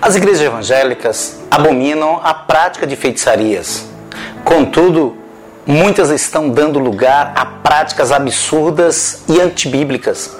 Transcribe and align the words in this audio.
as 0.00 0.16
igrejas 0.16 0.40
evangélicas 0.40 1.38
abominam 1.50 2.20
a 2.22 2.34
prática 2.34 2.86
de 2.86 2.96
feitiçarias. 2.96 3.86
Contudo, 4.44 5.16
muitas 5.66 6.10
estão 6.10 6.48
dando 6.48 6.78
lugar 6.78 7.32
a 7.36 7.44
práticas 7.44 8.10
absurdas 8.10 9.22
e 9.28 9.40
antibíblicas. 9.40 10.36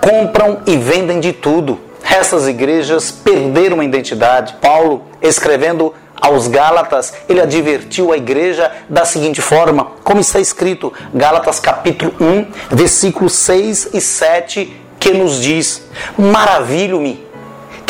Compram 0.00 0.62
e 0.66 0.76
vendem 0.76 1.20
de 1.20 1.32
tudo. 1.32 1.78
Essas 2.02 2.48
igrejas 2.48 3.10
perderam 3.10 3.80
a 3.80 3.84
identidade. 3.84 4.56
Paulo, 4.60 5.04
escrevendo 5.20 5.94
aos 6.20 6.48
Gálatas, 6.48 7.12
ele 7.28 7.40
advertiu 7.40 8.12
a 8.12 8.16
igreja 8.16 8.70
da 8.88 9.04
seguinte 9.04 9.40
forma, 9.40 9.92
como 10.02 10.20
está 10.20 10.40
escrito, 10.40 10.92
Gálatas 11.14 11.60
capítulo 11.60 12.14
1, 12.20 12.46
versículos 12.70 13.34
6 13.34 13.90
e 13.94 14.00
7, 14.00 14.76
que 14.98 15.12
nos 15.12 15.40
diz: 15.40 15.82
Maravilho-me 16.18 17.29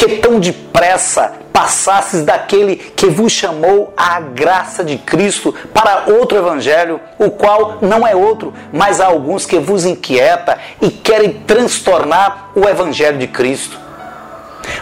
que 0.00 0.16
tão 0.16 0.40
depressa 0.40 1.34
passasses 1.52 2.24
daquele 2.24 2.76
que 2.76 3.06
vos 3.06 3.30
chamou 3.30 3.92
à 3.94 4.18
graça 4.18 4.82
de 4.82 4.96
Cristo 4.96 5.54
para 5.74 6.04
outro 6.06 6.38
evangelho, 6.38 6.98
o 7.18 7.30
qual 7.30 7.76
não 7.82 8.06
é 8.06 8.16
outro, 8.16 8.54
mas 8.72 8.98
há 8.98 9.06
alguns 9.06 9.44
que 9.44 9.58
vos 9.58 9.84
inquieta 9.84 10.58
e 10.80 10.88
querem 10.88 11.34
transtornar 11.46 12.48
o 12.54 12.66
evangelho 12.66 13.18
de 13.18 13.26
Cristo. 13.26 13.78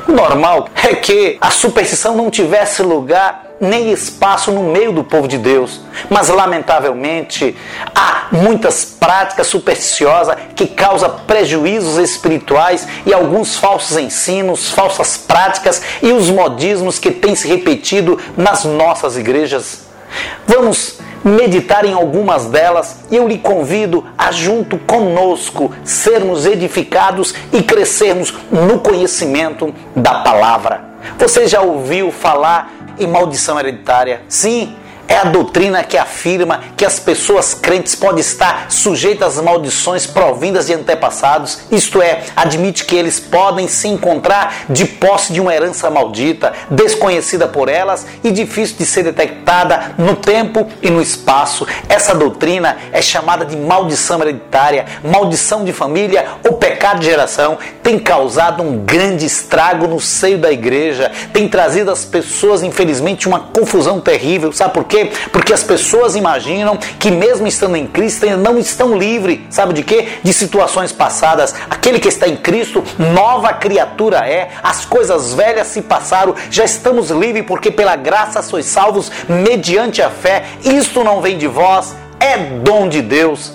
O 0.07 0.13
normal 0.13 0.69
é 0.89 0.95
que 0.95 1.37
a 1.41 1.51
superstição 1.51 2.15
não 2.15 2.31
tivesse 2.31 2.81
lugar 2.85 3.48
nem 3.61 3.91
espaço 3.91 4.53
no 4.53 4.63
meio 4.63 4.93
do 4.93 5.03
povo 5.03 5.27
de 5.27 5.39
Deus. 5.39 5.81
Mas, 6.09 6.29
lamentavelmente, 6.29 7.57
há 7.95 8.29
muitas 8.31 8.85
práticas 8.85 9.47
supersticiosas 9.47 10.37
que 10.55 10.67
causam 10.67 11.21
prejuízos 11.27 11.99
espirituais 11.99 12.87
e 13.05 13.13
alguns 13.13 13.57
falsos 13.57 13.97
ensinos, 13.97 14.71
falsas 14.71 15.17
práticas 15.17 15.83
e 16.03 16.13
os 16.13 16.31
modismos 16.31 16.99
que 16.99 17.11
têm 17.11 17.35
se 17.35 17.49
repetido 17.49 18.19
nas 18.37 18.65
nossas 18.65 19.17
igrejas. 19.17 19.87
Vamos 20.47 20.99
meditar 21.25 21.85
em 21.85 21.93
algumas 21.93 22.47
delas 22.47 23.01
e 23.11 23.17
eu 23.17 23.29
lhe 23.29 23.39
convido 23.39 24.05
a, 24.17 24.31
junto 24.33 24.79
conosco, 24.79 25.73
sermos 25.85 26.47
edificados 26.47 27.35
e 27.53 27.63
crescermos 27.63 28.33
no 28.51 28.79
conhecimento 28.79 29.75
da 29.95 30.21
palavra. 30.21 30.89
Você 31.19 31.47
já 31.47 31.61
ouviu 31.61 32.11
falar 32.11 32.73
e 32.99 33.07
maldição 33.07 33.59
hereditária. 33.59 34.23
Sim, 34.29 34.77
é 35.09 35.17
a 35.17 35.25
doutrina 35.25 35.83
que 35.83 35.97
afirma 35.97 36.61
que 36.77 36.85
as 36.85 37.01
pessoas 37.01 37.55
crentes 37.55 37.95
podem 37.95 38.21
estar 38.21 38.71
sujeitas 38.71 39.39
às 39.39 39.45
maldições 39.45 40.07
provindas 40.07 40.67
de 40.67 40.75
antepassados, 40.75 41.61
isto 41.71 42.03
é, 42.03 42.25
admite 42.37 42.85
que 42.85 42.95
eles 42.95 43.19
podem 43.19 43.67
se 43.67 43.89
encontrar 43.89 44.67
de 44.69 44.85
posse 44.85 45.33
de 45.33 45.41
uma 45.41 45.55
herança 45.55 45.91
maldita, 45.91 46.53
desconhecida 46.71 47.49
por 47.49 47.69
elas 47.69 48.07
e 48.23 48.31
difícil 48.31 48.77
de 48.77 48.85
ser 48.85 49.03
detectada 49.03 49.95
no 49.97 50.15
tempo 50.15 50.69
e 50.83 50.91
no 50.91 51.01
espaço. 51.01 51.67
Essa 51.89 52.15
doutrina 52.15 52.77
é 52.93 53.01
chamada 53.01 53.47
de 53.47 53.57
maldição 53.57 54.21
hereditária, 54.21 54.85
maldição 55.03 55.65
de 55.65 55.73
família 55.73 56.27
ou 56.47 56.55
pecado 56.55 57.01
de 57.01 57.07
geração. 57.07 57.59
Tem 57.83 57.99
causado 57.99 58.63
um 58.63 58.85
grande 58.85 59.25
estrago 59.25 59.87
no 59.87 60.01
seio 60.01 60.37
da 60.37 60.53
igreja, 60.53 61.11
tem 61.33 61.49
trazido 61.49 61.91
às 61.91 62.05
pessoas, 62.05 62.63
infelizmente, 62.63 63.27
uma 63.27 63.41
confusão 63.41 64.01
terrível. 64.01 64.53
Sabe 64.53 64.75
por 64.75 64.85
quê? 64.85 64.98
Quê? 64.99 65.13
Porque 65.33 65.53
as 65.53 65.63
pessoas 65.63 66.17
imaginam 66.17 66.77
que 66.99 67.11
mesmo 67.11 67.47
estando 67.47 67.77
em 67.77 67.87
Cristo 67.87 68.25
ainda 68.25 68.37
não 68.37 68.59
estão 68.59 68.97
livres, 68.97 69.41
sabe 69.51 69.73
de 69.73 69.83
quê? 69.83 70.09
De 70.23 70.33
situações 70.33 70.93
passadas. 70.93 71.55
Aquele 71.71 72.01
que 72.01 72.09
está 72.09 72.27
em 72.27 72.37
Cristo, 72.37 72.83
nova 72.99 73.53
criatura 73.53 74.19
é. 74.19 74.51
As 74.63 74.85
coisas 74.85 75.35
velhas 75.35 75.69
se 75.69 75.83
passaram, 75.83 76.35
já 76.51 76.65
estamos 76.65 77.11
livres 77.11 77.45
porque 77.47 77.71
pela 77.71 77.97
graça 77.97 78.43
sois 78.43 78.67
salvos 78.67 79.11
mediante 79.29 80.03
a 80.03 80.11
fé. 80.11 80.45
Isto 80.65 81.05
não 81.05 81.21
vem 81.21 81.39
de 81.39 81.47
vós, 81.47 81.95
é 82.19 82.37
dom 82.37 82.89
de 82.89 83.03
Deus. 83.03 83.53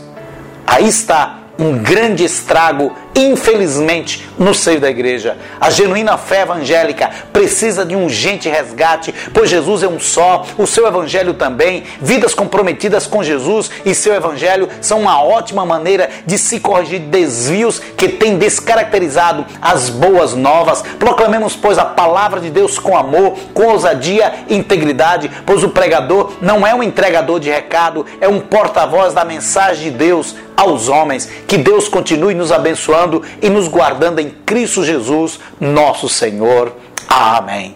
Aí 0.65 0.87
está 0.87 1.39
um 1.59 1.77
grande 1.77 2.23
estrago 2.23 2.95
infelizmente, 3.15 4.27
no 4.37 4.53
seio 4.53 4.79
da 4.79 4.89
igreja. 4.89 5.37
A 5.59 5.69
genuína 5.69 6.17
fé 6.17 6.41
evangélica 6.41 7.09
precisa 7.31 7.85
de 7.85 7.95
um 7.95 8.05
urgente 8.05 8.49
resgate, 8.49 9.13
pois 9.33 9.49
Jesus 9.49 9.83
é 9.83 9.87
um 9.87 9.99
só, 9.99 10.45
o 10.57 10.65
seu 10.65 10.87
evangelho 10.87 11.33
também. 11.33 11.83
Vidas 12.01 12.33
comprometidas 12.33 13.05
com 13.05 13.23
Jesus 13.23 13.69
e 13.85 13.93
seu 13.93 14.13
evangelho 14.13 14.67
são 14.81 15.01
uma 15.01 15.23
ótima 15.23 15.65
maneira 15.65 16.09
de 16.25 16.37
se 16.37 16.59
corrigir 16.59 16.99
desvios 16.99 17.79
que 17.79 18.09
têm 18.09 18.37
descaracterizado 18.37 19.45
as 19.61 19.89
boas 19.89 20.33
novas. 20.33 20.81
Proclamemos, 20.99 21.55
pois, 21.55 21.77
a 21.77 21.85
palavra 21.85 22.39
de 22.39 22.49
Deus 22.49 22.79
com 22.79 22.97
amor, 22.97 23.37
com 23.53 23.67
ousadia 23.67 24.33
e 24.47 24.55
integridade, 24.55 25.29
pois 25.45 25.63
o 25.63 25.69
pregador 25.69 26.33
não 26.41 26.65
é 26.65 26.73
um 26.73 26.83
entregador 26.83 27.39
de 27.39 27.49
recado, 27.49 28.05
é 28.19 28.27
um 28.27 28.39
porta-voz 28.39 29.13
da 29.13 29.23
mensagem 29.23 29.91
de 29.91 29.97
Deus 29.97 30.35
aos 30.55 30.87
homens. 30.87 31.29
Que 31.47 31.57
Deus 31.57 31.87
continue 31.87 32.33
nos 32.33 32.51
abençoando 32.51 33.02
e 33.41 33.49
nos 33.49 33.67
guardando 33.67 34.19
em 34.19 34.29
Cristo 34.45 34.83
Jesus, 34.83 35.39
nosso 35.59 36.07
Senhor. 36.07 36.73
Amém. 37.07 37.75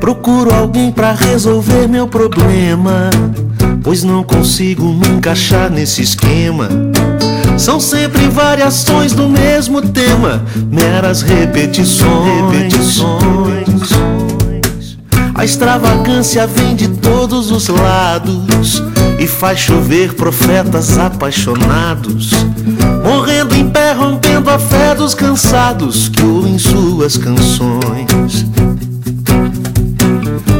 Procuro 0.00 0.54
alguém 0.54 0.92
para 0.92 1.12
resolver 1.12 1.88
meu 1.88 2.06
problema, 2.06 3.10
pois 3.82 4.04
não 4.04 4.22
consigo 4.22 4.84
me 4.84 5.08
encaixar 5.08 5.70
nesse 5.70 6.02
esquema. 6.02 6.68
São 7.62 7.78
sempre 7.78 8.28
variações 8.28 9.12
do 9.12 9.28
mesmo 9.28 9.80
tema, 9.80 10.44
meras 10.68 11.22
repetições. 11.22 12.50
repetições. 12.50 13.78
A 15.32 15.44
extravagância 15.44 16.44
vem 16.44 16.74
de 16.74 16.88
todos 16.88 17.52
os 17.52 17.68
lados 17.68 18.82
e 19.16 19.28
faz 19.28 19.60
chover 19.60 20.14
profetas 20.14 20.98
apaixonados, 20.98 22.32
morrendo 23.04 23.54
em 23.54 23.70
pé, 23.70 23.92
rompendo 23.92 24.50
a 24.50 24.58
fé 24.58 24.96
dos 24.96 25.14
cansados 25.14 26.08
que 26.08 26.20
ouvem 26.20 26.58
suas 26.58 27.16
canções. 27.16 28.44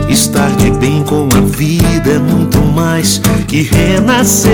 Estar 0.08 0.52
de 0.52 0.70
bem 0.70 1.02
com 1.02 1.28
a 1.37 1.40
vida 1.40 2.10
é 2.10 2.19
muito 2.20 2.58
mais 2.58 3.20
que 3.49 3.62
renascer. 3.62 4.52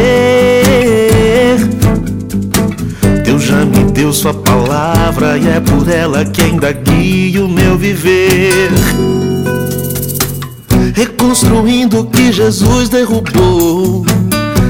Deus 3.38 3.44
já 3.44 3.64
me 3.64 3.85
deu 3.93 4.12
Sua 4.12 4.35
palavra 4.35 5.38
e 5.38 5.46
é 5.46 5.61
por 5.61 5.88
ela 5.88 6.25
que 6.25 6.43
ainda 6.43 6.73
guia 6.73 7.44
o 7.44 7.49
meu 7.49 7.79
viver. 7.79 8.70
Reconstruindo 10.93 12.00
o 12.00 12.06
que 12.06 12.32
Jesus 12.32 12.88
derrubou, 12.88 14.05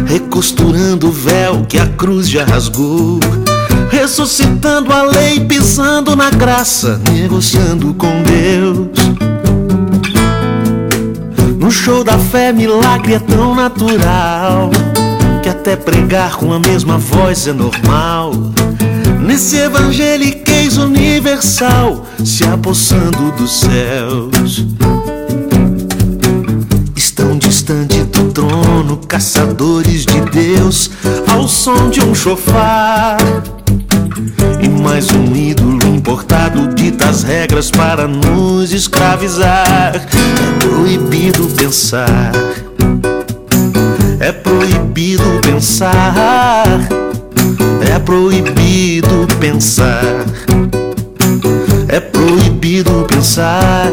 recosturando 0.06 1.08
o 1.08 1.12
véu 1.12 1.64
que 1.66 1.78
a 1.78 1.86
cruz 1.86 2.28
já 2.28 2.44
rasgou 2.44 3.18
ressuscitando 3.90 4.92
a 4.92 5.02
lei, 5.02 5.40
pisando 5.40 6.14
na 6.14 6.28
graça, 6.28 7.00
negociando 7.10 7.94
com 7.94 8.22
Deus. 8.22 8.88
No 11.58 11.70
show 11.70 12.04
da 12.04 12.18
fé, 12.18 12.52
milagre 12.52 13.14
é 13.14 13.18
tão 13.18 13.54
natural 13.54 14.70
que 15.48 15.50
até 15.50 15.76
pregar 15.76 16.36
com 16.36 16.52
a 16.52 16.58
mesma 16.58 16.98
voz 16.98 17.46
é 17.46 17.54
normal. 17.54 18.32
Nesse 19.18 19.56
evangeliquez 19.56 20.76
universal, 20.76 22.04
se 22.22 22.44
apossando 22.44 23.32
dos 23.32 23.60
céus. 23.60 24.66
Estão 26.94 27.38
distante 27.38 28.02
do 28.04 28.30
trono, 28.30 28.98
caçadores 29.08 30.04
de 30.04 30.20
Deus, 30.20 30.90
ao 31.26 31.48
som 31.48 31.88
de 31.88 32.00
um 32.02 32.14
chofar 32.14 33.16
e 34.62 34.68
mais 34.68 35.10
um 35.10 35.34
ídolo 35.34 35.82
importado 35.86 36.68
dita 36.74 37.08
as 37.08 37.22
regras 37.22 37.70
para 37.70 38.06
nos 38.06 38.72
escravizar. 38.72 39.94
É 39.94 40.64
proibido 40.66 41.46
pensar, 41.56 42.32
é 44.20 44.32
proibido 44.32 44.77
pensar, 45.42 46.66
é 47.88 47.98
proibido 48.00 49.28
pensar, 49.38 50.24
é 51.88 52.00
proibido 52.00 53.06
pensar. 53.06 53.92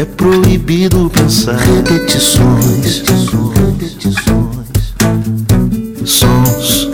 É 0.00 0.04
proibido 0.06 1.10
pensar. 1.10 1.58
Repetições. 1.58 3.02
Sons. 6.06 6.88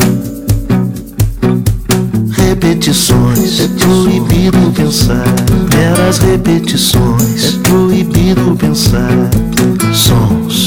Repetições. 2.32 3.60
É 3.60 3.68
proibido 3.78 4.72
pensar. 4.74 5.24
Meras 5.72 6.18
repetições. 6.18 7.44
É 7.44 7.58
proibido 7.62 8.56
pensar. 8.58 9.30
Sons. 9.94 10.65